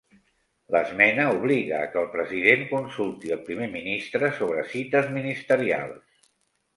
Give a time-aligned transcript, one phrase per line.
[0.75, 6.33] L'esmena obliga a que el president consulti el primer ministre sobre cites ministerials.